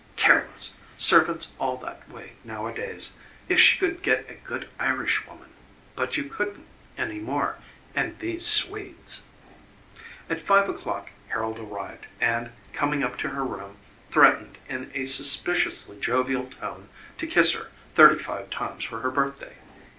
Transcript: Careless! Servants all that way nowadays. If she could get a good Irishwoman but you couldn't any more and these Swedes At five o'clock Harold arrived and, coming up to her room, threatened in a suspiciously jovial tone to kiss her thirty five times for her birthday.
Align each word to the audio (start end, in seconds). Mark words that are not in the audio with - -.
Careless! 0.15 0.77
Servants 0.97 1.53
all 1.59 1.77
that 1.77 2.09
way 2.09 2.31
nowadays. 2.43 3.17
If 3.47 3.59
she 3.59 3.77
could 3.77 4.01
get 4.01 4.25
a 4.27 4.33
good 4.33 4.67
Irishwoman 4.79 5.51
but 5.95 6.17
you 6.17 6.23
couldn't 6.23 6.65
any 6.97 7.19
more 7.19 7.57
and 7.93 8.17
these 8.17 8.43
Swedes 8.47 9.25
At 10.27 10.39
five 10.39 10.67
o'clock 10.67 11.11
Harold 11.27 11.59
arrived 11.59 12.07
and, 12.19 12.49
coming 12.73 13.03
up 13.03 13.15
to 13.19 13.29
her 13.29 13.45
room, 13.45 13.77
threatened 14.09 14.57
in 14.67 14.89
a 14.95 15.05
suspiciously 15.05 15.99
jovial 15.99 16.47
tone 16.47 16.89
to 17.19 17.27
kiss 17.27 17.51
her 17.51 17.69
thirty 17.93 18.17
five 18.17 18.49
times 18.49 18.83
for 18.83 19.01
her 19.01 19.11
birthday. 19.11 19.53